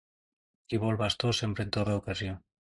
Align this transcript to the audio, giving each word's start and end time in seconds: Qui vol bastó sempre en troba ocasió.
Qui 0.71 0.79
vol 0.83 0.97
bastó 1.01 1.35
sempre 1.41 1.67
en 1.67 1.71
troba 1.77 1.99
ocasió. 2.01 2.35